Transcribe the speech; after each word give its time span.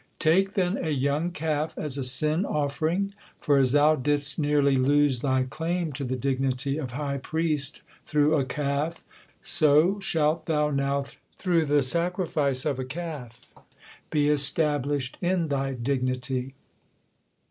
Take 0.17 0.53
then 0.53 0.77
a 0.77 0.89
young 0.89 1.29
calf 1.29 1.77
as 1.77 1.95
a 1.95 2.03
sin 2.03 2.43
offering, 2.43 3.11
for 3.39 3.59
as 3.59 3.71
thou 3.73 3.95
didst 3.95 4.39
nearly 4.39 4.75
lose 4.75 5.19
thy 5.19 5.43
claim 5.43 5.91
to 5.93 6.03
the 6.03 6.15
dignity 6.15 6.79
of 6.79 6.93
high 6.93 7.19
priest 7.19 7.83
through 8.07 8.33
a 8.33 8.43
calf, 8.43 9.05
so 9.43 9.99
shalt 9.99 10.47
thou 10.47 10.71
now 10.71 11.03
through 11.37 11.65
the 11.65 11.83
sacrifice 11.83 12.65
of 12.65 12.79
a 12.79 12.83
calf 12.83 13.53
be 14.09 14.27
established 14.27 15.19
in 15.21 15.49
thy 15.49 15.73
dignity." 15.73 16.55